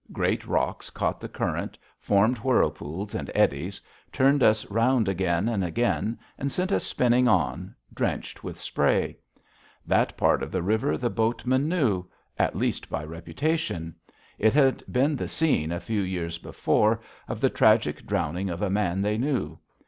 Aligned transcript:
Great 0.11 0.47
rocks 0.47 0.89
caught 0.89 1.21
the 1.21 1.29
current, 1.29 1.77
formed 1.99 2.39
whirlpools 2.39 3.13
and 3.13 3.29
eddies, 3.35 3.79
turned 4.11 4.41
us 4.41 4.65
round 4.71 5.07
again 5.07 5.47
and 5.47 5.63
again, 5.63 6.17
and 6.39 6.51
sent 6.51 6.71
us 6.71 6.83
spinning 6.83 7.27
on, 7.27 7.75
drenched 7.93 8.43
with 8.43 8.57
spray. 8.59 9.15
That 9.85 10.17
part 10.17 10.41
of 10.41 10.51
the 10.51 10.63
river 10.63 10.97
the 10.97 11.11
boatmen 11.11 11.69
knew 11.69 12.05
at 12.35 12.55
least 12.55 12.89
by 12.89 13.03
reputation. 13.03 13.93
It 14.39 14.55
had 14.55 14.81
been 14.91 15.15
the 15.15 15.27
scene, 15.27 15.71
a 15.71 15.79
few 15.79 16.01
years 16.01 16.39
before, 16.39 16.99
of 17.27 17.39
the 17.39 17.51
tragic 17.51 18.07
drowning 18.07 18.49
of 18.49 18.63
a 18.63 18.71
man 18.71 19.03
they 19.03 19.19
knew. 19.19 19.59